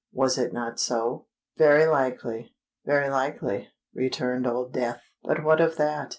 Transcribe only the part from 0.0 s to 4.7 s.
Was it not so?" "Very likely—very likely," returned